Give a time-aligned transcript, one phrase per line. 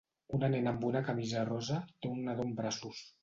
[0.37, 3.05] Una nena amb una camisa rosa té un nadó en braços